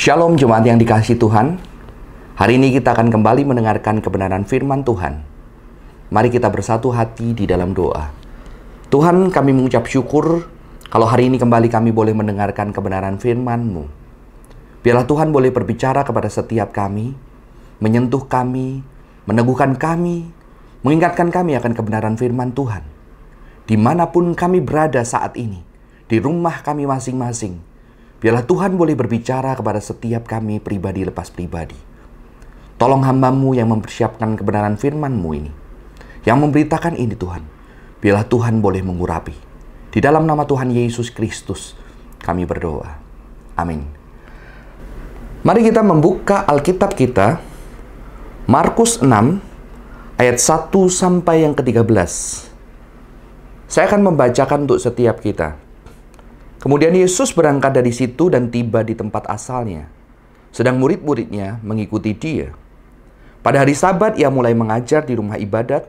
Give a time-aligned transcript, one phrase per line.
[0.00, 1.60] Shalom jemaat yang dikasih Tuhan.
[2.40, 5.20] Hari ini kita akan kembali mendengarkan kebenaran firman Tuhan.
[6.08, 8.08] Mari kita bersatu hati di dalam doa.
[8.88, 10.48] Tuhan, kami mengucap syukur
[10.88, 13.84] kalau hari ini kembali kami boleh mendengarkan kebenaran firman-Mu.
[14.80, 17.12] Biarlah Tuhan boleh berbicara kepada setiap kami,
[17.84, 18.80] menyentuh kami,
[19.28, 20.32] meneguhkan kami,
[20.80, 22.88] mengingatkan kami akan kebenaran firman Tuhan.
[23.68, 25.60] Di mana pun kami berada saat ini,
[26.08, 27.68] di rumah kami masing-masing,
[28.20, 31.76] biarlah Tuhan boleh berbicara kepada setiap kami pribadi lepas pribadi.
[32.76, 35.52] Tolong hambamu yang mempersiapkan kebenaran firman-Mu ini,
[36.24, 37.44] yang memberitakan ini Tuhan,
[38.00, 39.36] biarlah Tuhan boleh mengurapi.
[39.90, 41.76] Di dalam nama Tuhan Yesus Kristus,
[42.22, 43.00] kami berdoa.
[43.58, 43.84] Amin.
[45.40, 47.40] Mari kita membuka Alkitab kita,
[48.44, 49.40] Markus 6,
[50.20, 52.12] ayat 1 sampai yang ke-13.
[53.64, 55.56] Saya akan membacakan untuk setiap kita.
[56.60, 59.88] Kemudian Yesus berangkat dari situ dan tiba di tempat asalnya.
[60.52, 62.52] Sedang murid-muridnya mengikuti dia.
[63.40, 65.88] Pada hari sabat ia mulai mengajar di rumah ibadat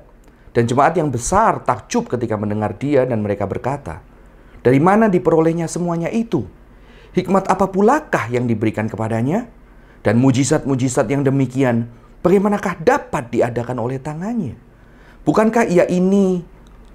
[0.56, 4.00] dan jemaat yang besar takjub ketika mendengar dia dan mereka berkata,
[4.64, 6.48] Dari mana diperolehnya semuanya itu?
[7.12, 9.52] Hikmat apa pulakah yang diberikan kepadanya?
[10.00, 11.92] Dan mujizat-mujizat yang demikian,
[12.24, 14.56] bagaimanakah dapat diadakan oleh tangannya?
[15.28, 16.42] Bukankah ia ini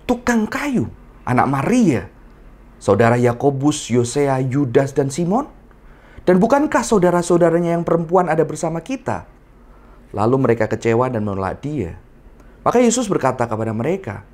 [0.09, 0.89] tukang kayu,
[1.29, 2.09] anak Maria,
[2.81, 5.49] saudara Yakobus, Yosea, Yudas, dan Simon?
[6.27, 9.31] Dan bukankah saudara-saudaranya yang perempuan ada bersama kita?
[10.11, 11.99] Lalu mereka kecewa dan menolak dia.
[12.67, 14.27] Maka Yesus berkata kepada mereka,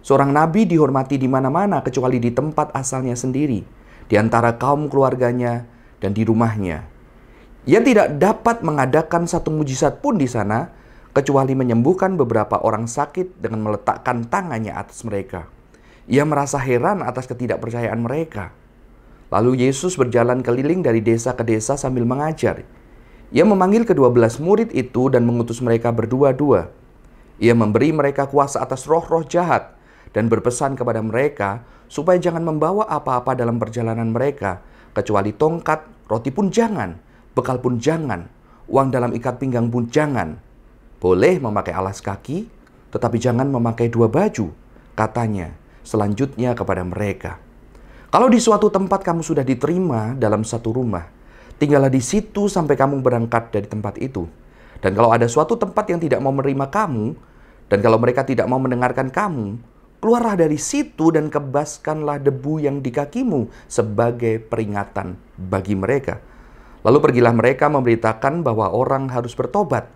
[0.00, 3.60] Seorang nabi dihormati di mana-mana kecuali di tempat asalnya sendiri,
[4.08, 5.68] di antara kaum keluarganya
[6.00, 6.88] dan di rumahnya.
[7.68, 10.72] Ia tidak dapat mengadakan satu mujizat pun di sana,
[11.12, 15.52] kecuali menyembuhkan beberapa orang sakit dengan meletakkan tangannya atas mereka.
[16.08, 18.56] Ia merasa heran atas ketidakpercayaan mereka.
[19.28, 22.64] Lalu Yesus berjalan keliling dari desa ke desa sambil mengajar.
[23.30, 26.72] Ia memanggil kedua belas murid itu dan mengutus mereka berdua-dua.
[27.38, 29.76] Ia memberi mereka kuasa atas roh-roh jahat
[30.10, 34.62] dan berpesan kepada mereka supaya jangan membawa apa-apa dalam perjalanan mereka,
[34.94, 36.98] kecuali tongkat, roti pun jangan,
[37.34, 38.26] bekal pun jangan,
[38.66, 40.38] uang dalam ikat pinggang pun jangan,
[40.98, 42.46] boleh memakai alas kaki,
[42.90, 44.50] tetapi jangan memakai dua baju,
[44.98, 47.40] katanya selanjutnya kepada mereka.
[48.10, 51.06] Kalau di suatu tempat kamu sudah diterima dalam satu rumah,
[51.62, 54.26] tinggallah di situ sampai kamu berangkat dari tempat itu.
[54.80, 57.14] Dan kalau ada suatu tempat yang tidak mau menerima kamu,
[57.70, 59.62] dan kalau mereka tidak mau mendengarkan kamu,
[60.02, 66.18] keluarlah dari situ dan kebaskanlah debu yang di kakimu sebagai peringatan bagi mereka.
[66.80, 69.86] Lalu pergilah mereka memberitakan bahwa orang harus bertobat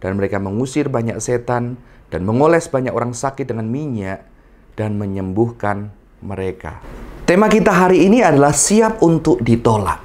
[0.00, 1.76] dan mereka mengusir banyak setan
[2.08, 4.24] dan mengoles banyak orang sakit dengan minyak
[4.80, 5.92] dan menyembuhkan
[6.24, 6.80] mereka.
[7.28, 10.00] Tema kita hari ini adalah siap untuk ditolak.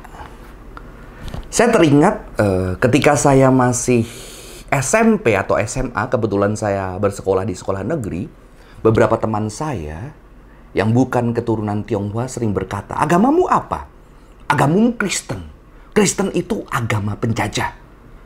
[1.48, 4.04] Saya teringat uh, ketika saya masih
[4.68, 8.28] SMP atau SMA, kebetulan saya bersekolah di sekolah negeri,
[8.84, 10.12] beberapa teman saya
[10.76, 13.88] yang bukan keturunan Tionghoa sering berkata, agamamu apa?
[14.52, 15.48] Agamamu Kristen.
[15.96, 17.72] Kristen itu agama penjajah.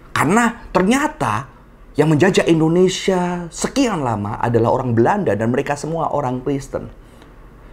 [0.10, 1.46] Karena ternyata
[2.00, 6.88] yang menjajah Indonesia sekian lama adalah orang Belanda dan mereka semua orang Kristen.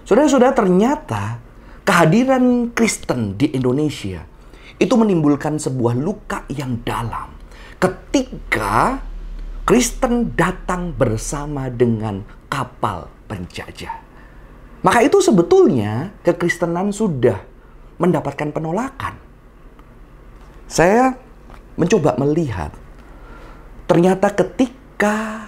[0.03, 1.38] Saudara-saudara, ternyata
[1.87, 4.26] kehadiran Kristen di Indonesia
[4.82, 7.38] itu menimbulkan sebuah luka yang dalam.
[7.78, 8.98] Ketika
[9.62, 14.03] Kristen datang bersama dengan kapal penjajah.
[14.82, 17.38] Maka itu sebetulnya kekristenan sudah
[18.03, 19.14] mendapatkan penolakan.
[20.66, 21.14] Saya
[21.78, 22.75] mencoba melihat
[23.87, 25.47] Ternyata ketika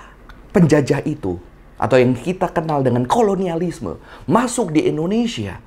[0.54, 1.42] penjajah itu
[1.78, 3.98] atau yang kita kenal dengan kolonialisme
[4.30, 5.58] masuk di Indonesia,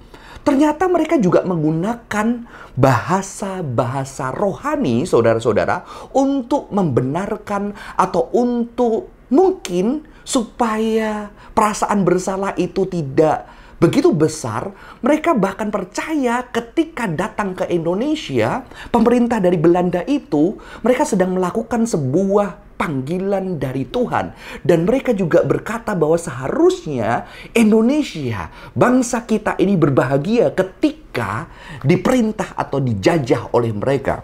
[0.47, 5.83] ternyata mereka juga menggunakan bahasa-bahasa rohani, saudara-saudara,
[6.15, 14.69] untuk membenarkan atau untuk mungkin supaya perasaan bersalah itu tidak begitu besar,
[15.01, 18.61] mereka bahkan percaya ketika datang ke Indonesia,
[18.93, 20.53] pemerintah dari Belanda itu,
[20.85, 24.37] mereka sedang melakukan sebuah panggilan dari Tuhan.
[24.61, 27.25] Dan mereka juga berkata bahwa seharusnya
[27.57, 31.49] Indonesia, bangsa kita ini berbahagia ketika
[31.81, 34.21] diperintah atau dijajah oleh mereka.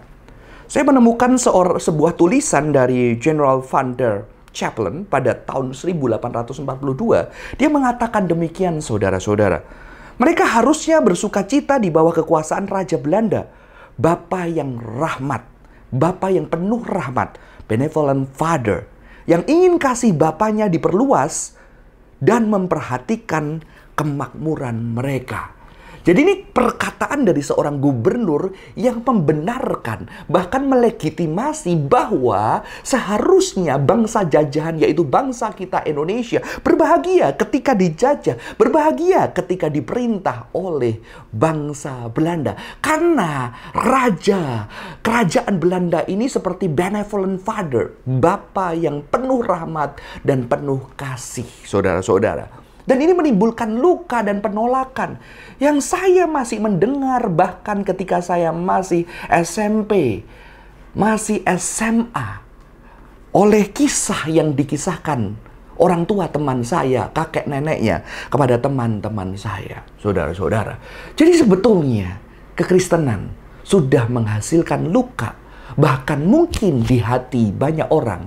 [0.70, 1.34] Saya menemukan
[1.80, 9.64] sebuah tulisan dari General Van der Chaplin pada tahun 1842, dia mengatakan demikian saudara-saudara.
[10.18, 13.46] Mereka harusnya bersuka cita di bawah kekuasaan Raja Belanda.
[13.98, 15.42] Bapa yang rahmat,
[15.90, 18.86] Bapa yang penuh rahmat, benevolent father,
[19.26, 21.58] yang ingin kasih bapaknya diperluas
[22.22, 23.62] dan memperhatikan
[23.98, 25.57] kemakmuran mereka.
[26.08, 28.48] Jadi ini perkataan dari seorang gubernur
[28.80, 38.40] yang membenarkan, bahkan melegitimasi bahwa seharusnya bangsa jajahan yaitu bangsa kita Indonesia berbahagia ketika dijajah,
[38.56, 40.96] berbahagia ketika diperintah oleh
[41.28, 42.56] bangsa Belanda.
[42.80, 44.64] Karena raja
[45.04, 52.67] kerajaan Belanda ini seperti benevolent father, bapa yang penuh rahmat dan penuh kasih, saudara-saudara.
[52.88, 55.20] Dan ini menimbulkan luka dan penolakan
[55.60, 60.24] yang saya masih mendengar bahkan ketika saya masih SMP,
[60.96, 62.40] masih SMA.
[63.36, 65.36] Oleh kisah yang dikisahkan
[65.76, 70.80] orang tua teman saya, kakek neneknya kepada teman-teman saya, saudara-saudara.
[71.12, 72.16] Jadi sebetulnya
[72.56, 73.28] kekristenan
[73.68, 75.36] sudah menghasilkan luka,
[75.76, 78.24] bahkan mungkin di hati banyak orang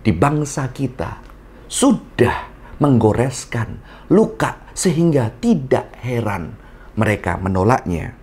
[0.00, 1.20] di bangsa kita
[1.68, 3.78] sudah menggoreskan
[4.08, 6.56] luka sehingga tidak heran
[6.96, 8.16] mereka menolaknya.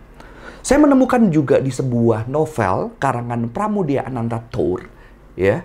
[0.66, 4.82] Saya menemukan juga di sebuah novel karangan Pramudia Ananta Tour,
[5.38, 5.62] ya,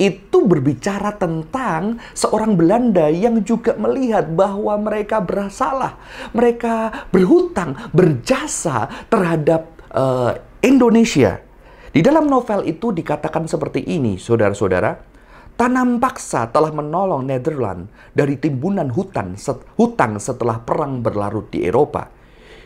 [0.00, 6.00] itu berbicara tentang seorang Belanda yang juga melihat bahwa mereka bersalah,
[6.32, 11.44] mereka berhutang, berjasa terhadap uh, Indonesia.
[11.92, 15.09] Di dalam novel itu dikatakan seperti ini, saudara-saudara.
[15.60, 22.08] Tanam paksa telah menolong Netherlands dari timbunan hutan set, hutang setelah perang berlarut di Eropa.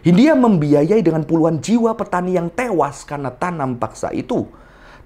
[0.06, 4.46] Hindia membiayai dengan puluhan jiwa petani yang tewas karena tanam paksa itu.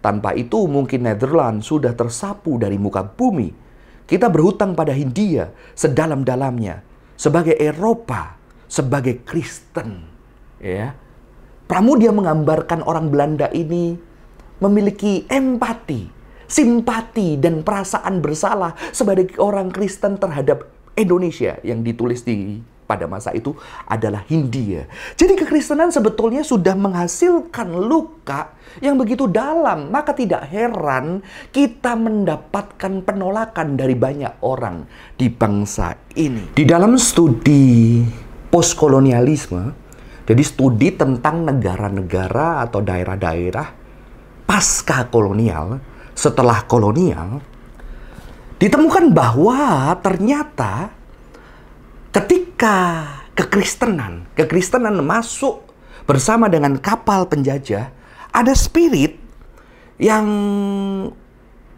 [0.05, 3.57] Tanpa itu mungkin Netherlands sudah tersapu dari muka bumi.
[4.05, 6.85] Kita berhutang pada Hindia sedalam-dalamnya
[7.17, 8.37] sebagai Eropa,
[8.69, 10.05] sebagai Kristen.
[10.61, 10.93] Ya.
[11.65, 13.97] Pramudia menggambarkan orang Belanda ini
[14.61, 16.18] memiliki empati
[16.49, 20.67] simpati dan perasaan bersalah sebagai orang Kristen terhadap
[20.99, 22.59] Indonesia yang ditulis di
[22.89, 23.53] pada masa itu
[23.85, 24.89] adalah Hindia.
[25.13, 29.93] Jadi kekristenan sebetulnya sudah menghasilkan luka yang begitu dalam.
[29.93, 31.21] Maka tidak heran
[31.53, 34.89] kita mendapatkan penolakan dari banyak orang
[35.21, 36.57] di bangsa ini.
[36.57, 38.01] Di dalam studi
[38.49, 39.63] postkolonialisme,
[40.25, 43.69] jadi studi tentang negara-negara atau daerah-daerah
[44.49, 45.77] pasca kolonial,
[46.19, 47.39] setelah kolonial,
[48.59, 50.91] ditemukan bahwa ternyata
[52.11, 53.07] ketika
[53.39, 55.63] kekristenan, kekristenan masuk
[56.11, 57.95] bersama dengan kapal penjajah,
[58.35, 59.15] ada spirit
[60.03, 60.27] yang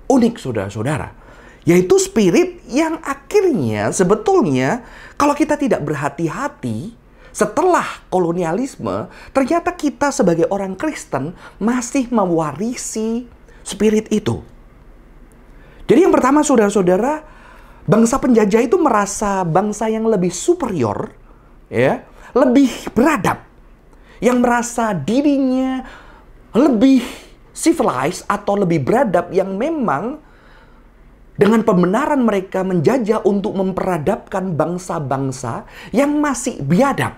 [0.08, 1.20] unik saudara-saudara.
[1.68, 4.80] Yaitu spirit yang akhirnya sebetulnya
[5.20, 6.96] kalau kita tidak berhati-hati
[7.30, 13.28] setelah kolonialisme, ternyata kita sebagai orang Kristen masih mewarisi
[13.64, 14.40] spirit itu.
[15.90, 17.26] Jadi yang pertama saudara-saudara,
[17.82, 21.10] bangsa penjajah itu merasa bangsa yang lebih superior,
[21.66, 23.42] ya, lebih beradab,
[24.22, 25.82] yang merasa dirinya
[26.54, 27.02] lebih
[27.50, 30.22] civilized atau lebih beradab yang memang
[31.34, 37.16] dengan pembenaran mereka menjajah untuk memperadabkan bangsa-bangsa yang masih biadab.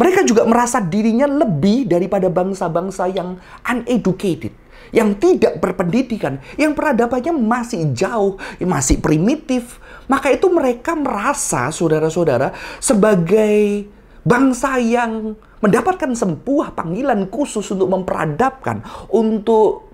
[0.00, 3.36] Mereka juga merasa dirinya lebih daripada bangsa-bangsa yang
[3.66, 4.59] uneducated
[4.90, 9.78] yang tidak berpendidikan, yang peradabannya masih jauh, masih primitif,
[10.10, 12.50] maka itu mereka merasa, saudara-saudara,
[12.82, 13.86] sebagai
[14.26, 18.82] bangsa yang mendapatkan sebuah panggilan khusus untuk memperadabkan,
[19.12, 19.90] untuk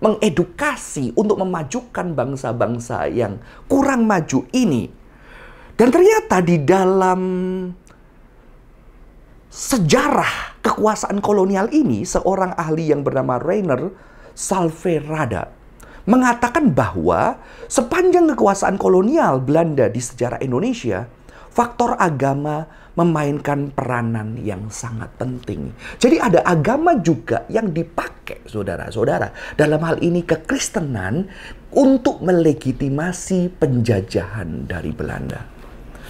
[0.00, 4.88] mengedukasi, untuk memajukan bangsa-bangsa yang kurang maju ini.
[5.76, 7.20] Dan ternyata di dalam
[9.48, 15.60] sejarah kekuasaan kolonial ini, seorang ahli yang bernama Rainer Salverada
[16.08, 17.38] mengatakan bahwa
[17.70, 21.06] sepanjang kekuasaan kolonial Belanda di sejarah Indonesia,
[21.52, 22.66] faktor agama
[22.98, 25.72] memainkan peranan yang sangat penting.
[25.96, 31.30] Jadi ada agama juga yang dipakai saudara-saudara dalam hal ini kekristenan
[31.70, 35.46] untuk melegitimasi penjajahan dari Belanda.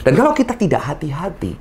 [0.00, 1.52] Dan kalau kita tidak hati-hati,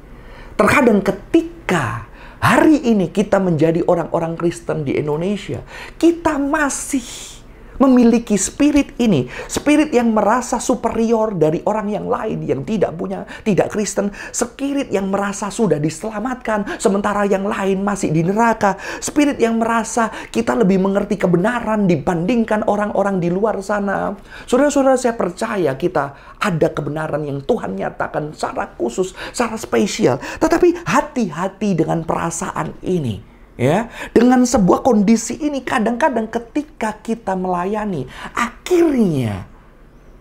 [0.55, 2.08] terkadang ketika
[2.39, 5.63] hari ini kita menjadi orang-orang Kristen di Indonesia,
[5.95, 7.38] kita masih
[7.79, 13.71] memiliki spirit ini, spirit yang merasa superior dari orang yang lain yang tidak punya, tidak
[13.71, 20.11] Kristen, spirit yang merasa sudah diselamatkan sementara yang lain masih di neraka, spirit yang merasa
[20.29, 24.13] kita lebih mengerti kebenaran dibandingkan orang-orang di luar sana.
[24.45, 30.19] Saudara-saudara, saya percaya kita ada kebenaran yang Tuhan nyatakan secara khusus, secara spesial.
[30.19, 33.28] Tetapi hati-hati dengan perasaan ini
[33.59, 39.43] ya dengan sebuah kondisi ini kadang-kadang ketika kita melayani akhirnya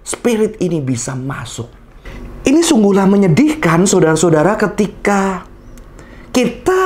[0.02, 1.71] spirit ini bisa masuk.
[2.42, 5.45] Ini sungguhlah menyedihkan saudara-saudara ketika
[6.33, 6.85] kita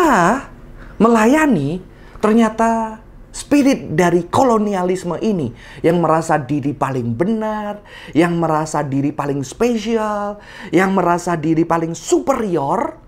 [0.99, 1.78] melayani
[2.18, 2.99] ternyata
[3.32, 7.80] spirit dari kolonialisme ini yang merasa diri paling benar,
[8.12, 10.42] yang merasa diri paling spesial,
[10.75, 13.01] yang merasa diri paling superior,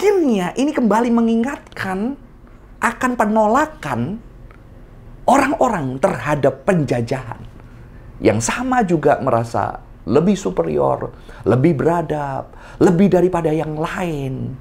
[0.00, 2.16] akhirnya ini kembali mengingatkan
[2.80, 4.16] akan penolakan
[5.28, 7.36] orang-orang terhadap penjajahan
[8.24, 11.12] yang sama juga merasa lebih superior,
[11.44, 12.48] lebih beradab,
[12.80, 14.56] lebih daripada yang lain.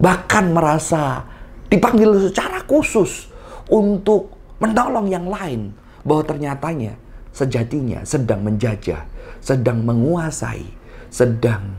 [0.00, 1.28] Bahkan merasa
[1.68, 3.28] dipanggil secara khusus
[3.68, 6.96] untuk menolong yang lain bahwa ternyatanya
[7.28, 9.04] sejatinya sedang menjajah,
[9.44, 10.64] sedang menguasai,
[11.12, 11.76] sedang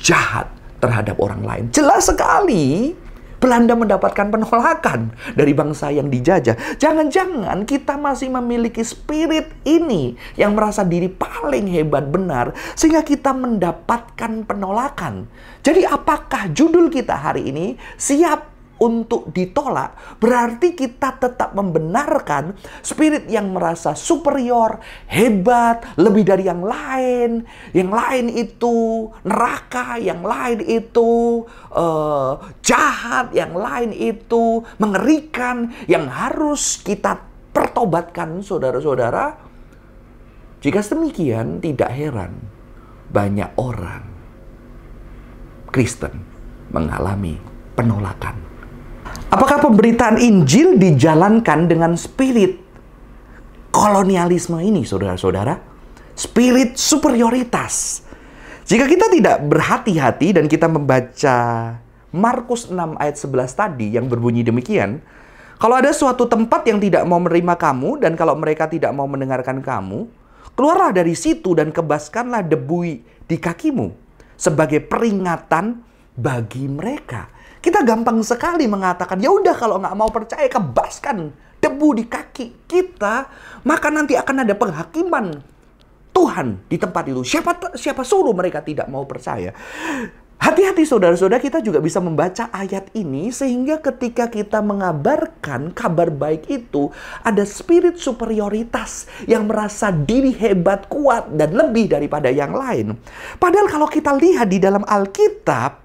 [0.00, 1.64] jahat terhadap orang lain.
[1.70, 2.98] Jelas sekali
[3.42, 6.78] Belanda mendapatkan penolakan dari bangsa yang dijajah.
[6.78, 14.46] Jangan-jangan kita masih memiliki spirit ini yang merasa diri paling hebat benar sehingga kita mendapatkan
[14.46, 15.26] penolakan.
[15.66, 18.51] Jadi apakah judul kita hari ini siap
[18.82, 27.46] untuk ditolak, berarti kita tetap membenarkan spirit yang merasa superior, hebat, lebih dari yang lain.
[27.70, 28.74] Yang lain itu
[29.22, 37.22] neraka, yang lain itu uh, jahat, yang lain itu mengerikan, yang harus kita
[37.54, 39.38] pertobatkan, saudara-saudara.
[40.62, 42.38] Jika demikian, tidak heran
[43.10, 44.08] banyak orang
[45.68, 46.22] Kristen
[46.72, 47.36] mengalami
[47.76, 48.51] penolakan
[49.32, 52.60] Apakah pemberitaan Injil dijalankan dengan spirit
[53.72, 55.56] kolonialisme ini, saudara-saudara?
[56.12, 58.04] Spirit superioritas.
[58.68, 61.36] Jika kita tidak berhati-hati dan kita membaca
[62.12, 65.00] Markus 6 ayat 11 tadi yang berbunyi demikian,
[65.56, 69.64] kalau ada suatu tempat yang tidak mau menerima kamu dan kalau mereka tidak mau mendengarkan
[69.64, 70.12] kamu,
[70.52, 73.96] keluarlah dari situ dan kebaskanlah debu di kakimu
[74.36, 75.80] sebagai peringatan
[76.20, 77.31] bagi mereka.
[77.62, 81.30] Kita gampang sekali mengatakan, ya udah kalau nggak mau percaya kebaskan
[81.62, 83.30] debu di kaki kita,
[83.62, 85.38] maka nanti akan ada penghakiman
[86.10, 87.22] Tuhan di tempat itu.
[87.22, 89.54] Siapa siapa suruh mereka tidak mau percaya?
[90.42, 96.90] Hati-hati saudara-saudara kita juga bisa membaca ayat ini sehingga ketika kita mengabarkan kabar baik itu
[97.22, 102.98] ada spirit superioritas yang merasa diri hebat, kuat dan lebih daripada yang lain.
[103.38, 105.81] Padahal kalau kita lihat di dalam Alkitab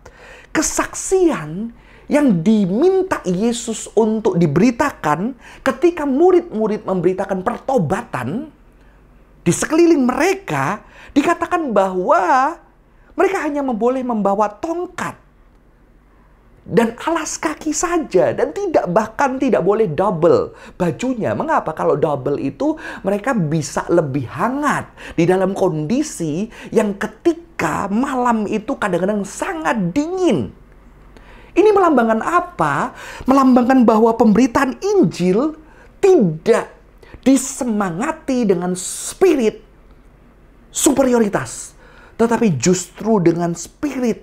[0.52, 1.72] kesaksian
[2.08, 8.48] yang diminta Yesus untuk diberitakan ketika murid-murid memberitakan pertobatan
[9.44, 12.56] di sekeliling mereka dikatakan bahwa
[13.16, 15.28] mereka hanya boleh membawa tongkat
[16.68, 21.32] dan alas kaki saja dan tidak bahkan tidak boleh double bajunya.
[21.32, 21.72] Mengapa?
[21.72, 22.76] Kalau double itu
[23.08, 27.47] mereka bisa lebih hangat di dalam kondisi yang ketika
[27.90, 30.54] malam itu kadang-kadang sangat dingin.
[31.58, 32.94] Ini melambangkan apa?
[33.26, 35.58] Melambangkan bahwa pemberitaan Injil
[35.98, 36.70] tidak
[37.26, 39.66] disemangati dengan spirit
[40.70, 41.74] superioritas,
[42.22, 44.22] tetapi justru dengan spirit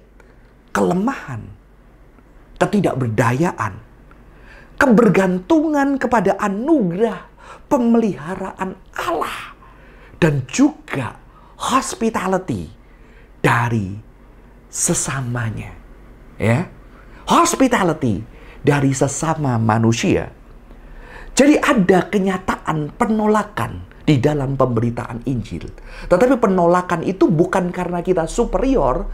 [0.70, 1.42] kelemahan
[2.62, 3.74] ketidakberdayaan,
[4.78, 7.26] kebergantungan kepada anugerah
[7.66, 9.58] pemeliharaan Allah,
[10.22, 11.18] dan juga
[11.58, 12.83] hospitality
[13.44, 14.00] dari
[14.72, 15.76] sesamanya.
[16.40, 16.72] Ya,
[17.28, 18.24] hospitality
[18.64, 20.32] dari sesama manusia.
[21.36, 25.68] Jadi ada kenyataan penolakan di dalam pemberitaan Injil.
[26.08, 29.08] Tetapi penolakan itu bukan karena kita superior,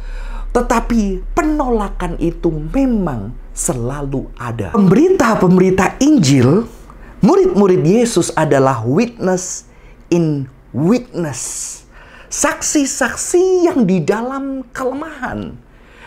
[0.51, 4.75] tetapi penolakan itu memang selalu ada.
[4.77, 6.69] Pemberita-pemberita Injil,
[7.25, 9.65] murid-murid Yesus adalah witness
[10.13, 11.80] in witness.
[12.31, 15.51] Saksi-saksi yang di dalam kelemahan.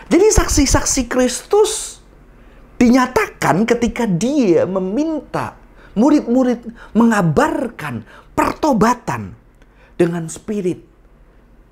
[0.08, 2.00] Jadi saksi-saksi Kristus
[2.80, 5.52] dinyatakan ketika dia meminta
[5.92, 6.64] murid-murid
[6.96, 9.36] mengabarkan pertobatan
[10.00, 10.80] dengan spirit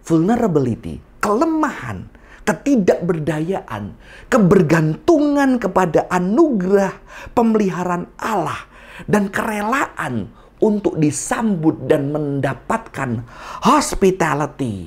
[0.04, 2.12] vulnerability, kelemahan,
[2.44, 3.96] ketidakberdayaan,
[4.28, 6.92] kebergantungan kepada anugerah
[7.32, 8.68] pemeliharaan Allah,
[9.08, 10.28] dan kerelaan
[10.62, 13.26] untuk disambut dan mendapatkan
[13.66, 14.86] hospitality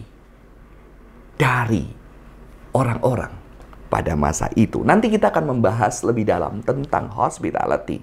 [1.36, 1.84] dari
[2.72, 3.36] orang-orang
[3.92, 4.82] pada masa itu.
[4.82, 8.00] Nanti kita akan membahas lebih dalam tentang hospitality.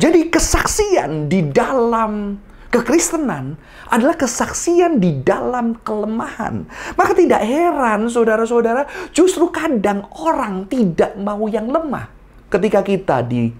[0.00, 2.40] Jadi kesaksian di dalam
[2.72, 3.60] Kekristenan
[3.92, 6.64] adalah kesaksian di dalam kelemahan.
[6.96, 12.08] Maka tidak heran saudara-saudara, justru kadang orang tidak mau yang lemah
[12.48, 13.52] ketika kita di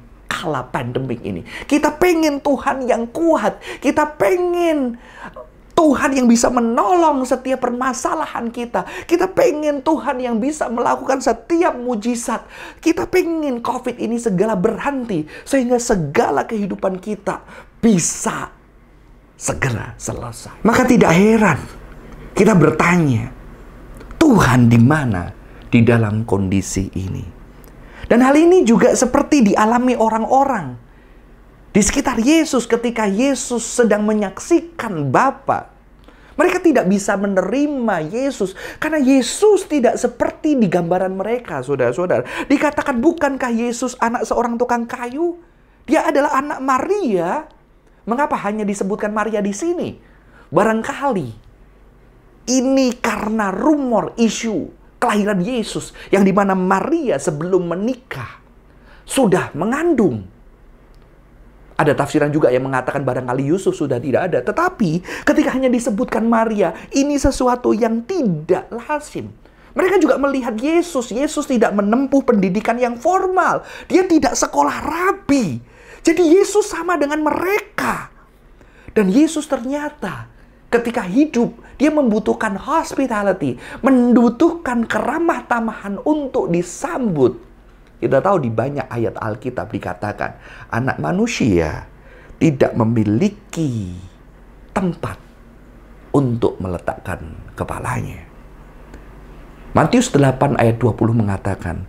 [0.43, 1.47] kala pandemik ini.
[1.71, 4.99] Kita pengen Tuhan yang kuat, kita pengen
[5.73, 8.87] Tuhan yang bisa menolong setiap permasalahan kita.
[9.07, 12.45] Kita pengen Tuhan yang bisa melakukan setiap mujizat.
[12.79, 15.27] Kita pengen COVID ini segala berhenti.
[15.43, 17.43] Sehingga segala kehidupan kita
[17.83, 18.53] bisa
[19.35, 20.63] segera selesai.
[20.63, 21.59] Maka tidak heran
[22.33, 23.29] kita bertanya,
[24.17, 25.29] Tuhan di mana
[25.69, 27.42] di dalam kondisi ini?
[28.13, 30.77] Dan hal ini juga seperti dialami orang-orang
[31.73, 35.73] di sekitar Yesus ketika Yesus sedang menyaksikan Bapa.
[36.37, 42.45] Mereka tidak bisa menerima Yesus karena Yesus tidak seperti di gambaran mereka, saudara-saudara.
[42.53, 45.41] Dikatakan bukankah Yesus anak seorang tukang kayu?
[45.89, 47.49] Dia adalah anak Maria.
[48.05, 49.97] Mengapa hanya disebutkan Maria di sini?
[50.53, 51.33] Barangkali
[52.45, 58.39] ini karena rumor isu kelahiran Yesus yang di mana Maria sebelum menikah
[59.03, 60.31] sudah mengandung
[61.83, 64.39] ada tafsiran juga yang mengatakan barangkali Yusuf sudah tidak ada.
[64.39, 69.35] Tetapi ketika hanya disebutkan Maria, ini sesuatu yang tidak lazim.
[69.73, 71.11] Mereka juga melihat Yesus.
[71.11, 73.67] Yesus tidak menempuh pendidikan yang formal.
[73.91, 75.59] Dia tidak sekolah rabi.
[76.07, 78.13] Jadi Yesus sama dengan mereka.
[78.93, 80.29] Dan Yesus ternyata
[80.73, 83.61] ketika hidup, dia membutuhkan hospitality.
[83.85, 87.53] Membutuhkan keramah tamahan untuk disambut
[88.03, 90.35] kita tahu di banyak ayat Alkitab dikatakan
[90.75, 91.87] anak manusia
[92.43, 93.95] tidak memiliki
[94.75, 95.15] tempat
[96.11, 98.27] untuk meletakkan kepalanya.
[99.71, 101.87] Matius 8 ayat 20 mengatakan,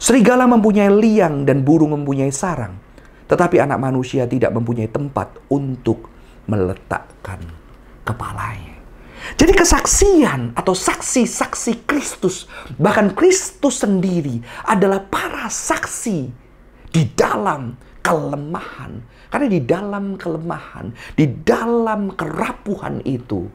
[0.00, 2.80] Serigala mempunyai liang dan burung mempunyai sarang,
[3.28, 6.08] tetapi anak manusia tidak mempunyai tempat untuk
[6.48, 7.59] meletakkan
[8.10, 8.76] kepalanya.
[9.36, 12.48] Jadi kesaksian atau saksi-saksi Kristus,
[12.80, 16.28] bahkan Kristus sendiri adalah para saksi
[16.90, 18.98] di dalam kelemahan.
[19.30, 23.46] Karena di dalam kelemahan, di dalam kerapuhan itu,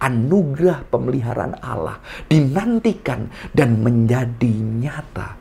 [0.00, 2.00] anugerah pemeliharaan Allah
[2.30, 5.36] dinantikan dan menjadi nyata.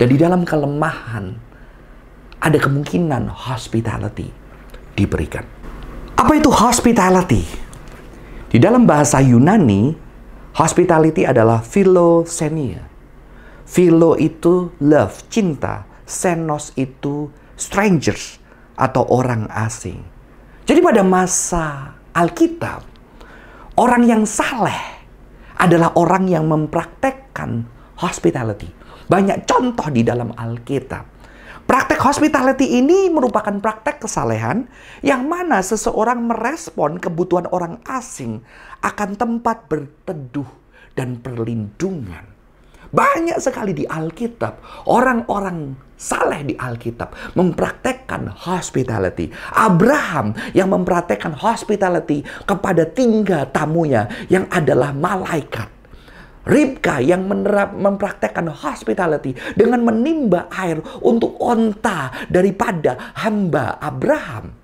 [0.00, 1.36] Dan di dalam kelemahan,
[2.40, 4.32] ada kemungkinan hospitality
[4.96, 5.44] diberikan.
[6.16, 7.65] Apa itu hospitality?
[8.56, 9.92] Di dalam bahasa Yunani,
[10.56, 12.88] hospitality adalah philoxenia.
[13.68, 15.84] Philo itu love, cinta.
[16.08, 18.40] Senos itu strangers
[18.80, 20.00] atau orang asing.
[20.64, 22.80] Jadi pada masa Alkitab,
[23.76, 25.04] orang yang saleh
[25.60, 27.68] adalah orang yang mempraktekkan
[28.00, 28.72] hospitality.
[29.04, 31.04] Banyak contoh di dalam Alkitab.
[31.66, 34.70] Praktek hospitality ini merupakan praktek kesalehan
[35.02, 38.38] yang mana seseorang merespon kebutuhan orang asing
[38.86, 40.46] akan tempat berteduh
[40.94, 42.22] dan perlindungan.
[42.94, 49.34] Banyak sekali di Alkitab, orang-orang saleh di Alkitab mempraktekkan hospitality.
[49.50, 55.75] Abraham yang mempraktekkan hospitality kepada tinggal tamunya yang adalah malaikat.
[56.46, 64.54] Ribka yang menerap, mempraktekkan hospitality dengan menimba air untuk onta daripada hamba Abraham.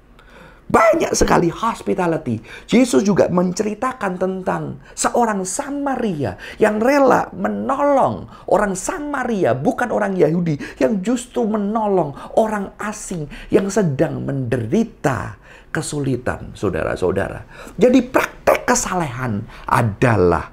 [0.72, 2.40] Banyak sekali hospitality.
[2.64, 11.04] Yesus juga menceritakan tentang seorang Samaria yang rela menolong orang Samaria, bukan orang Yahudi, yang
[11.04, 15.36] justru menolong orang asing yang sedang menderita
[15.68, 17.44] kesulitan, saudara-saudara.
[17.76, 20.51] Jadi praktek kesalehan adalah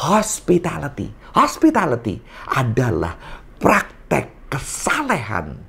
[0.00, 1.12] hospitality.
[1.36, 2.16] Hospitality
[2.56, 3.14] adalah
[3.60, 5.60] praktek kesalehan.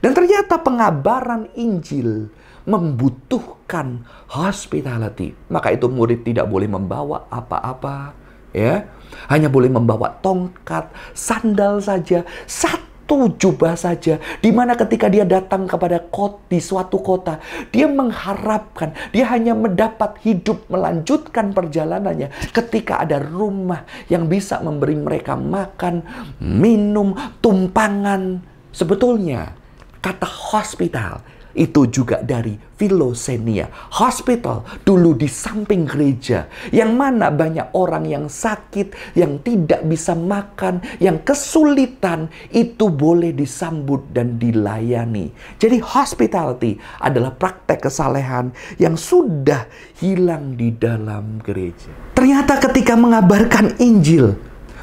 [0.00, 2.30] Dan ternyata pengabaran Injil
[2.64, 5.34] membutuhkan hospitality.
[5.50, 8.14] Maka itu murid tidak boleh membawa apa-apa,
[8.54, 8.86] ya.
[9.26, 14.22] Hanya boleh membawa tongkat, sandal saja, satu satu jubah saja.
[14.38, 17.42] Di mana ketika dia datang kepada kot di suatu kota,
[17.74, 25.34] dia mengharapkan dia hanya mendapat hidup melanjutkan perjalanannya ketika ada rumah yang bisa memberi mereka
[25.34, 26.06] makan,
[26.38, 28.46] minum, tumpangan.
[28.70, 29.58] Sebetulnya
[29.98, 31.18] kata hospital
[31.54, 33.68] itu juga dari Filosenia.
[34.00, 36.48] Hospital dulu di samping gereja.
[36.72, 44.08] Yang mana banyak orang yang sakit, yang tidak bisa makan, yang kesulitan, itu boleh disambut
[44.16, 45.28] dan dilayani.
[45.60, 49.68] Jadi hospitality adalah praktek kesalehan yang sudah
[50.00, 51.92] hilang di dalam gereja.
[52.16, 54.36] Ternyata ketika mengabarkan Injil,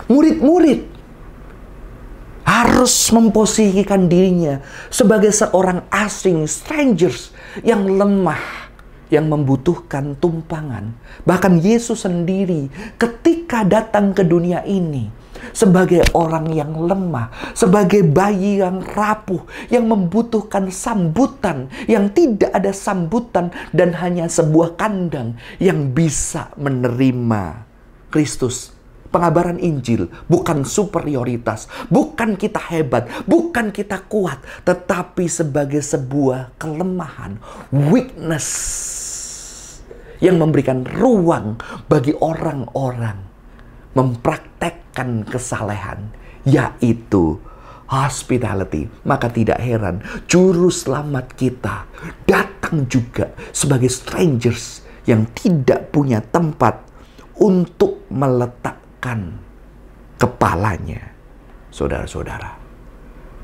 [0.06, 0.97] murid-murid
[2.48, 8.72] harus memposisikan dirinya sebagai seorang asing, strangers yang lemah,
[9.12, 10.96] yang membutuhkan tumpangan.
[11.28, 15.12] Bahkan Yesus sendiri ketika datang ke dunia ini,
[15.52, 23.52] sebagai orang yang lemah, sebagai bayi yang rapuh, yang membutuhkan sambutan, yang tidak ada sambutan,
[23.76, 27.68] dan hanya sebuah kandang yang bisa menerima
[28.08, 28.77] Kristus.
[29.08, 37.40] Pengabaran Injil bukan superioritas, bukan kita hebat, bukan kita kuat, tetapi sebagai sebuah kelemahan,
[37.72, 38.48] weakness
[40.20, 43.22] yang memberikan ruang bagi orang-orang
[43.98, 46.14] mempraktekkan kesalehan,
[46.46, 47.42] yaitu
[47.90, 48.92] hospitality.
[49.08, 51.88] Maka tidak heran juru selamat kita
[52.30, 56.84] datang juga sebagai strangers yang tidak punya tempat
[57.40, 58.06] untuk
[60.18, 61.14] kepalanya.
[61.70, 62.58] Saudara-saudara.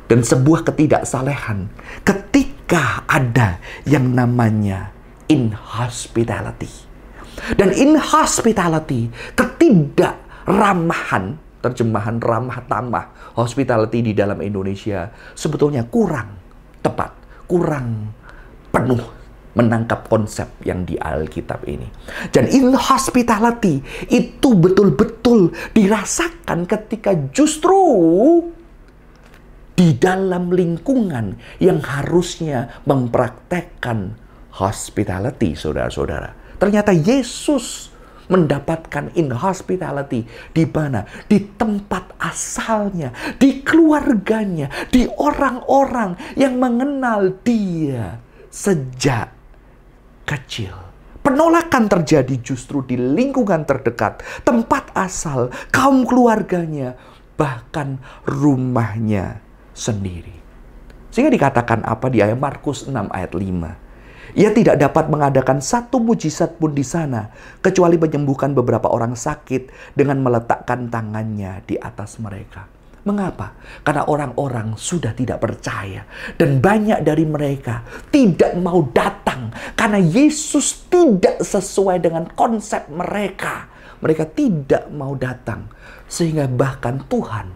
[0.10, 1.70] Dan sebuah ketidaksalehan
[2.04, 4.92] ketika ada yang namanya
[5.30, 6.70] inhospitality.
[7.58, 13.06] Dan inhospitality, ketidak ramahan, terjemahan ramah tamah,
[13.40, 16.36] hospitality di dalam Indonesia sebetulnya kurang
[16.84, 17.12] tepat,
[17.48, 18.12] kurang
[18.70, 19.23] penuh
[19.54, 21.86] menangkap konsep yang di Alkitab ini.
[22.34, 27.82] Dan in hospitality itu betul-betul dirasakan ketika justru
[29.74, 34.14] di dalam lingkungan yang harusnya mempraktekkan
[34.54, 36.38] hospitality, saudara-saudara.
[36.62, 37.90] Ternyata Yesus
[38.30, 41.04] mendapatkan inhospitality di mana?
[41.26, 48.22] Di tempat asalnya, di keluarganya, di orang-orang yang mengenal dia
[48.54, 49.33] sejak
[50.24, 50.74] kecil.
[51.24, 57.00] Penolakan terjadi justru di lingkungan terdekat, tempat asal, kaum keluarganya,
[57.40, 57.96] bahkan
[58.28, 59.40] rumahnya
[59.72, 60.36] sendiri.
[61.16, 64.36] Sehingga dikatakan apa di ayat Markus 6 ayat 5.
[64.36, 67.30] Ia tidak dapat mengadakan satu mujizat pun di sana,
[67.62, 72.66] kecuali menyembuhkan beberapa orang sakit dengan meletakkan tangannya di atas mereka.
[73.04, 73.52] Mengapa?
[73.84, 76.08] Karena orang-orang sudah tidak percaya,
[76.40, 83.68] dan banyak dari mereka tidak mau datang karena Yesus tidak sesuai dengan konsep mereka.
[84.00, 85.68] Mereka tidak mau datang,
[86.08, 87.52] sehingga bahkan Tuhan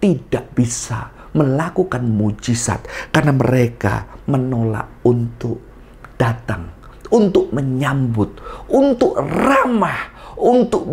[0.00, 5.60] tidak bisa melakukan mujizat karena mereka menolak untuk
[6.16, 8.38] datang untuk menyambut,
[8.70, 10.86] untuk ramah, untuk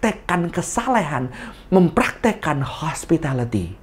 [0.00, 1.28] mempraktekkan kesalehan,
[1.68, 3.76] mempraktekkan hospitality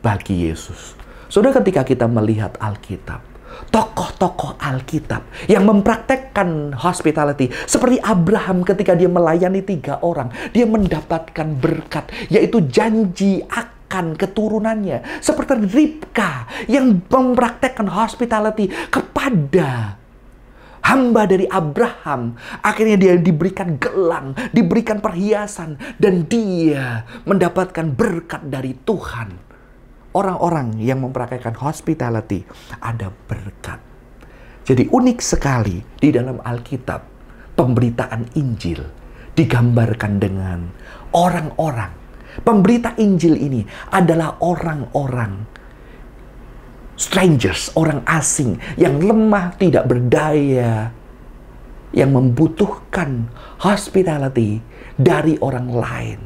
[0.00, 0.96] bagi Yesus.
[1.28, 3.20] Sudah ketika kita melihat Alkitab,
[3.68, 12.08] tokoh-tokoh Alkitab yang mempraktekkan hospitality seperti Abraham ketika dia melayani tiga orang, dia mendapatkan berkat
[12.32, 20.00] yaitu janji akan keturunannya seperti Ribka yang mempraktekkan hospitality kepada
[20.82, 22.36] hamba dari Abraham.
[22.60, 29.38] Akhirnya dia diberikan gelang, diberikan perhiasan, dan dia mendapatkan berkat dari Tuhan.
[30.12, 32.44] Orang-orang yang memprakaikan hospitality
[32.84, 33.80] ada berkat.
[34.62, 37.00] Jadi unik sekali di dalam Alkitab,
[37.56, 38.84] pemberitaan Injil
[39.32, 40.68] digambarkan dengan
[41.16, 42.04] orang-orang.
[42.32, 43.60] Pemberita Injil ini
[43.92, 45.51] adalah orang-orang
[46.96, 50.92] strangers, orang asing yang lemah, tidak berdaya,
[51.92, 53.28] yang membutuhkan
[53.60, 54.60] hospitality
[54.96, 56.20] dari orang lain.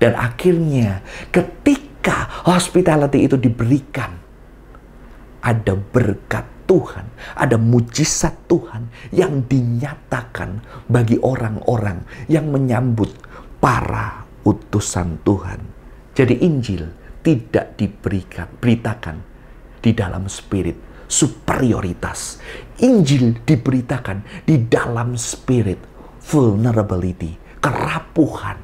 [0.00, 4.16] Dan akhirnya ketika hospitality itu diberikan,
[5.44, 7.04] ada berkat Tuhan,
[7.36, 13.12] ada mujizat Tuhan yang dinyatakan bagi orang-orang yang menyambut
[13.60, 15.60] para utusan Tuhan.
[16.16, 16.88] Jadi Injil
[17.20, 19.29] tidak diberikan, beritakan
[19.80, 21.08] di dalam spirit.
[21.10, 22.38] Superioritas.
[22.80, 25.82] Injil diberitakan di dalam spirit.
[26.22, 28.56] Vulnerability, kerapuhan.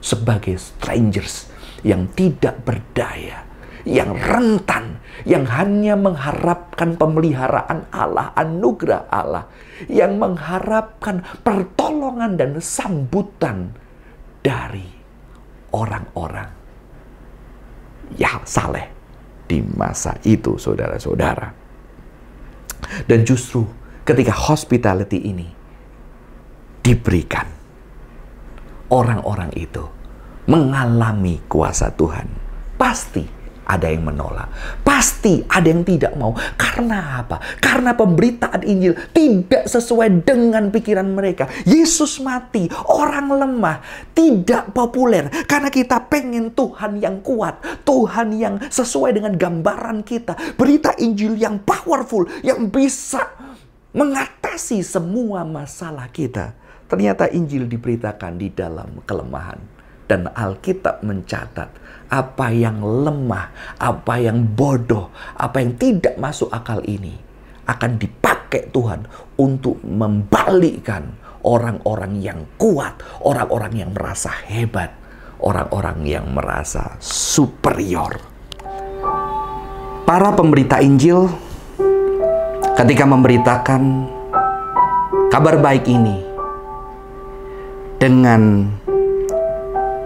[0.00, 1.48] Sebagai strangers
[1.80, 3.44] yang tidak berdaya,
[3.88, 9.48] yang rentan, yang hanya mengharapkan pemeliharaan Allah, anugerah Allah,
[9.88, 13.72] yang mengharapkan pertolongan dan sambutan
[14.40, 14.88] dari
[15.72, 16.48] orang-orang
[18.16, 18.99] yang saleh
[19.50, 21.50] di masa itu, saudara-saudara.
[23.10, 23.66] Dan justru
[24.06, 25.50] ketika hospitality ini
[26.86, 27.50] diberikan,
[28.94, 29.82] orang-orang itu
[30.46, 32.30] mengalami kuasa Tuhan.
[32.78, 33.26] Pasti
[33.70, 34.50] ada yang menolak.
[34.82, 36.34] Pasti ada yang tidak mau.
[36.58, 37.38] Karena apa?
[37.62, 41.46] Karena pemberitaan Injil tidak sesuai dengan pikiran mereka.
[41.62, 43.78] Yesus mati, orang lemah,
[44.10, 45.30] tidak populer.
[45.46, 47.86] Karena kita pengen Tuhan yang kuat.
[47.86, 50.58] Tuhan yang sesuai dengan gambaran kita.
[50.58, 53.22] Berita Injil yang powerful, yang bisa
[53.94, 56.58] mengatasi semua masalah kita.
[56.90, 59.62] Ternyata Injil diberitakan di dalam kelemahan
[60.10, 61.70] Dan Alkitab mencatat
[62.10, 67.14] apa yang lemah, apa yang bodoh, apa yang tidak masuk akal ini
[67.70, 69.06] akan dipakai Tuhan
[69.38, 71.14] untuk membalikkan
[71.46, 74.90] orang-orang yang kuat, orang-orang yang merasa hebat,
[75.38, 78.18] orang-orang yang merasa superior.
[80.02, 81.30] Para pemberita Injil
[82.74, 84.10] ketika memberitakan
[85.30, 86.18] kabar baik ini
[88.02, 88.66] dengan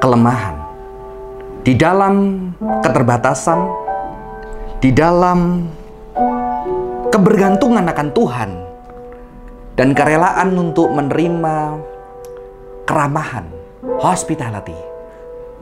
[0.04, 0.53] kelemahan
[1.64, 2.52] di dalam
[2.84, 3.60] keterbatasan,
[4.84, 5.64] di dalam
[7.08, 8.50] kebergantungan akan Tuhan,
[9.72, 11.80] dan kerelaan untuk menerima
[12.84, 13.48] keramahan,
[13.96, 14.76] hospitality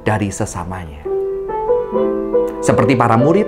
[0.03, 1.07] dari sesamanya.
[2.59, 3.47] Seperti para murid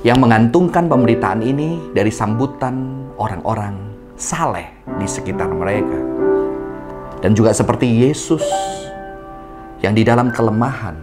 [0.00, 3.76] yang mengantungkan pemberitaan ini dari sambutan orang-orang
[4.16, 6.00] saleh di sekitar mereka.
[7.20, 8.44] Dan juga seperti Yesus
[9.86, 10.98] yang di dalam kelemahan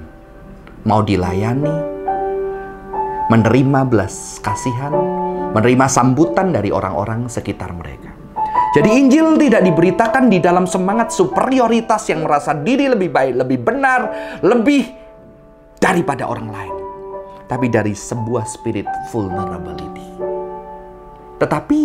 [0.84, 1.72] mau dilayani,
[3.32, 4.92] menerima belas kasihan,
[5.56, 8.12] menerima sambutan dari orang-orang sekitar mereka.
[8.76, 14.02] Jadi Injil tidak diberitakan di dalam semangat superioritas yang merasa diri lebih baik, lebih benar,
[14.44, 14.92] lebih
[15.80, 16.76] daripada orang lain.
[17.48, 20.10] Tapi dari sebuah spirit vulnerability.
[21.40, 21.82] Tetapi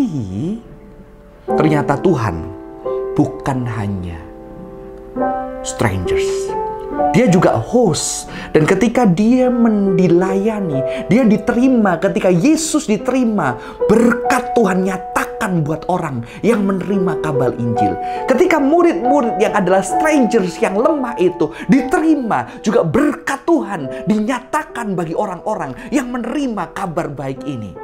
[1.47, 2.37] ternyata Tuhan
[3.15, 4.19] bukan hanya
[5.63, 6.49] strangers
[7.13, 8.31] dia juga host.
[8.55, 12.01] Dan ketika dia mendilayani, dia diterima.
[12.01, 17.95] Ketika Yesus diterima, berkat Tuhan nyatakan buat orang yang menerima kabar Injil.
[18.27, 25.75] Ketika murid-murid yang adalah strangers yang lemah itu diterima, juga berkat Tuhan dinyatakan bagi orang-orang
[25.95, 27.75] yang menerima kabar baik ini.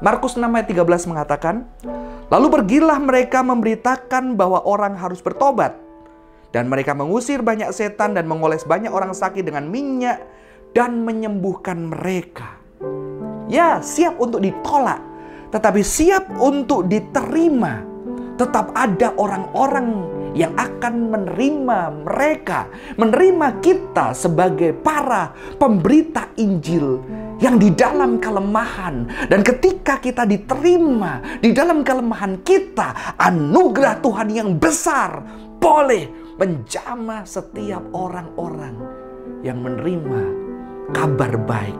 [0.00, 1.68] Markus 6 ayat 13 mengatakan,
[2.30, 5.89] Lalu pergilah mereka memberitakan bahwa orang harus bertobat
[6.50, 10.18] dan mereka mengusir banyak setan dan mengoles banyak orang sakit dengan minyak
[10.74, 12.58] dan menyembuhkan mereka.
[13.50, 15.02] Ya, siap untuk ditolak,
[15.50, 17.86] tetapi siap untuk diterima.
[18.38, 27.02] Tetap ada orang-orang yang akan menerima mereka, menerima kita sebagai para pemberita Injil
[27.42, 29.28] yang di dalam kelemahan.
[29.28, 35.20] Dan ketika kita diterima di dalam kelemahan kita, anugerah Tuhan yang besar
[35.60, 38.72] boleh menjamah setiap orang-orang
[39.44, 40.24] yang menerima
[40.88, 41.76] kabar baik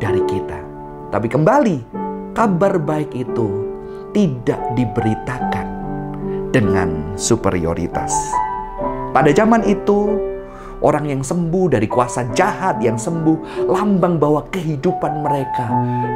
[0.00, 0.56] dari kita.
[1.12, 1.76] Tapi kembali,
[2.32, 3.44] kabar baik itu
[4.16, 5.68] tidak diberitakan
[6.48, 8.08] dengan superioritas.
[9.12, 10.16] Pada zaman itu,
[10.80, 15.68] orang yang sembuh dari kuasa jahat yang sembuh, lambang bahwa kehidupan mereka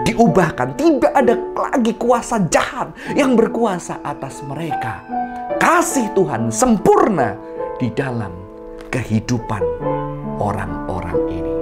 [0.09, 0.73] diubahkan.
[0.73, 5.05] Tidak ada lagi kuasa jahat yang berkuasa atas mereka.
[5.61, 8.35] Kasih Tuhan sempurna di dalam
[8.91, 9.63] kehidupan
[10.43, 11.55] orang-orang ini.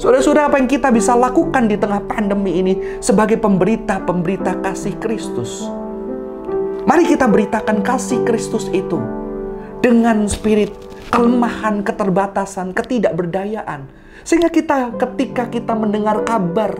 [0.00, 5.68] Saudara-saudara, apa yang kita bisa lakukan di tengah pandemi ini sebagai pemberita-pemberita kasih Kristus?
[6.84, 8.98] Mari kita beritakan kasih Kristus itu
[9.80, 10.74] dengan spirit
[11.12, 13.86] kelemahan, keterbatasan, ketidakberdayaan.
[14.24, 16.74] Sehingga kita ketika kita mendengar kabar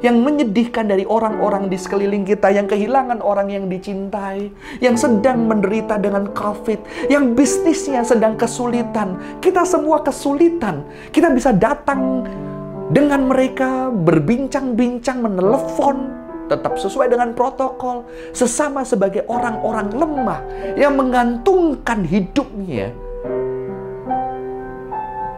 [0.00, 6.00] yang menyedihkan dari orang-orang di sekeliling kita yang kehilangan orang yang dicintai, yang sedang menderita
[6.00, 9.40] dengan COVID, yang bisnisnya sedang kesulitan.
[9.44, 10.84] Kita semua kesulitan.
[11.12, 12.24] Kita bisa datang
[12.90, 15.96] dengan mereka berbincang-bincang, menelepon,
[16.50, 18.02] tetap sesuai dengan protokol,
[18.34, 20.40] sesama sebagai orang-orang lemah
[20.74, 22.90] yang mengantungkan hidupnya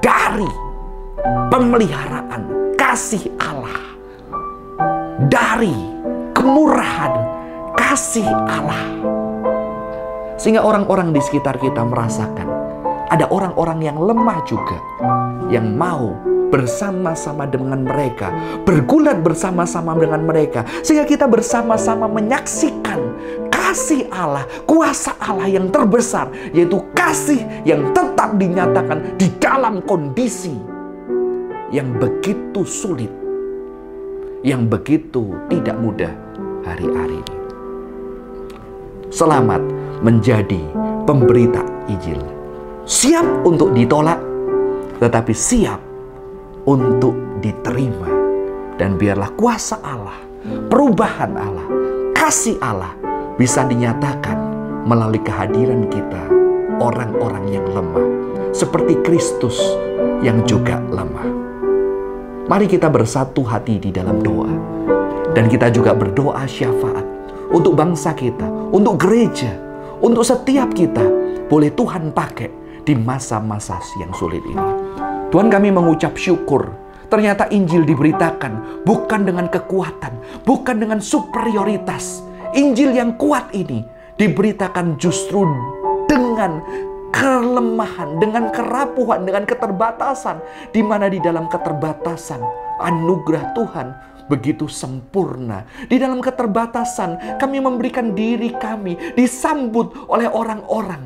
[0.00, 0.48] dari
[1.52, 3.91] pemeliharaan kasih Allah
[5.28, 5.74] dari
[6.32, 7.12] kemurahan
[7.76, 8.86] kasih Allah.
[10.40, 12.48] Sehingga orang-orang di sekitar kita merasakan
[13.12, 14.80] ada orang-orang yang lemah juga
[15.52, 16.16] yang mau
[16.48, 18.32] bersama-sama dengan mereka,
[18.64, 23.00] bergulat bersama-sama dengan mereka, sehingga kita bersama-sama menyaksikan
[23.48, 30.52] kasih Allah, kuasa Allah yang terbesar, yaitu kasih yang tetap dinyatakan di dalam kondisi
[31.72, 33.21] yang begitu sulit
[34.42, 36.10] yang begitu tidak mudah
[36.66, 37.38] hari-hari ini.
[39.14, 39.62] Selamat
[40.02, 40.58] menjadi
[41.06, 42.18] pemberita Injil.
[42.82, 44.18] Siap untuk ditolak,
[44.98, 45.78] tetapi siap
[46.66, 48.10] untuk diterima.
[48.74, 50.18] Dan biarlah kuasa Allah,
[50.66, 51.66] perubahan Allah,
[52.10, 52.98] kasih Allah
[53.38, 54.34] bisa dinyatakan
[54.82, 56.22] melalui kehadiran kita,
[56.82, 58.06] orang-orang yang lemah,
[58.50, 59.54] seperti Kristus
[60.18, 61.41] yang juga lemah.
[62.42, 64.50] Mari kita bersatu hati di dalam doa.
[65.30, 67.06] Dan kita juga berdoa syafaat
[67.54, 69.54] untuk bangsa kita, untuk gereja,
[70.02, 71.06] untuk setiap kita.
[71.46, 72.50] Boleh Tuhan pakai
[72.82, 74.66] di masa-masa yang sulit ini.
[75.30, 82.26] Tuhan kami mengucap syukur ternyata Injil diberitakan bukan dengan kekuatan, bukan dengan superioritas.
[82.58, 83.84] Injil yang kuat ini
[84.18, 85.44] diberitakan justru
[86.10, 86.60] dengan
[87.12, 90.40] kelemahan, dengan kerapuhan, dengan keterbatasan,
[90.72, 92.40] di mana di dalam keterbatasan
[92.80, 93.88] anugerah Tuhan
[94.26, 95.68] begitu sempurna.
[95.86, 101.04] Di dalam keterbatasan, kami memberikan diri kami disambut oleh orang-orang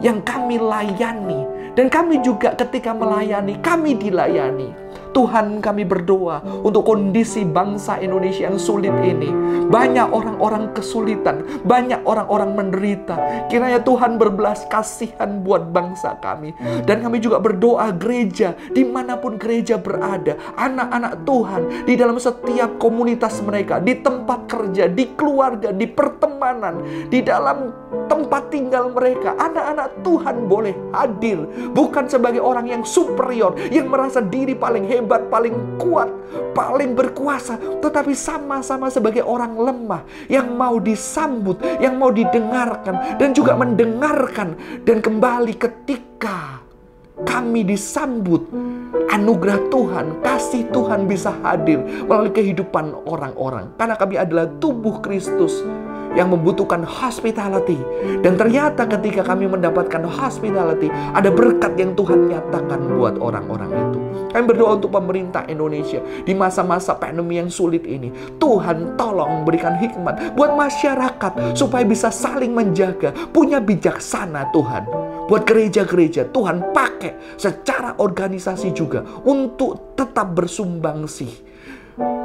[0.00, 1.44] yang kami layani,
[1.76, 4.89] dan kami juga ketika melayani, kami dilayani.
[5.10, 9.30] Tuhan kami berdoa untuk kondisi bangsa Indonesia yang sulit ini.
[9.70, 13.46] Banyak orang-orang kesulitan, banyak orang-orang menderita.
[13.50, 16.54] Kiranya Tuhan berbelas kasihan buat bangsa kami.
[16.86, 22.78] Dan kami juga berdoa gereja, di mana pun gereja berada, anak-anak Tuhan di dalam setiap
[22.78, 30.02] komunitas mereka, di tempat kerja, di keluarga, di pertemanan, di dalam tempat tinggal mereka, anak-anak
[30.06, 31.42] Tuhan boleh hadir.
[31.74, 36.10] Bukan sebagai orang yang superior, yang merasa diri paling hebat paling kuat,
[36.54, 43.58] paling berkuasa, tetapi sama-sama sebagai orang lemah yang mau disambut, yang mau didengarkan, dan juga
[43.58, 44.54] mendengarkan.
[44.86, 46.62] Dan kembali ketika
[47.26, 48.48] kami disambut,
[49.12, 53.74] anugerah Tuhan, kasih Tuhan bisa hadir melalui kehidupan orang-orang.
[53.76, 55.60] Karena kami adalah tubuh Kristus
[56.18, 57.78] yang membutuhkan hospitality.
[58.22, 63.98] Dan ternyata ketika kami mendapatkan hospitality, ada berkat yang Tuhan nyatakan buat orang-orang itu.
[64.30, 68.14] Kami berdoa untuk pemerintah Indonesia di masa-masa pandemi yang sulit ini.
[68.38, 74.86] Tuhan tolong berikan hikmat buat masyarakat supaya bisa saling menjaga, punya bijaksana Tuhan.
[75.26, 81.49] Buat gereja-gereja, Tuhan pakai secara organisasi juga untuk tetap bersumbang sih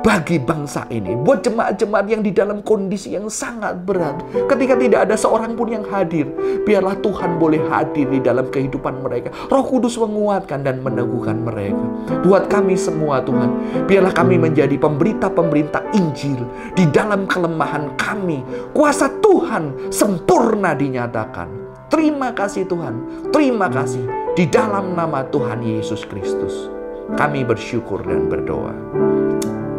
[0.05, 5.17] bagi bangsa ini, buat jemaat-jemaat yang di dalam kondisi yang sangat berat, ketika tidak ada
[5.17, 6.29] seorang pun yang hadir,
[6.61, 9.33] biarlah Tuhan boleh hadir di dalam kehidupan mereka.
[9.49, 11.81] Roh Kudus menguatkan dan meneguhkan mereka.
[12.21, 13.49] Buat kami semua, Tuhan,
[13.89, 16.45] biarlah kami menjadi pemberita-pemberita Injil
[16.77, 18.45] di dalam kelemahan kami.
[18.77, 21.65] Kuasa Tuhan sempurna dinyatakan.
[21.89, 24.05] Terima kasih Tuhan, terima kasih
[24.37, 26.69] di dalam nama Tuhan Yesus Kristus.
[27.13, 28.73] Kami bersyukur dan berdoa.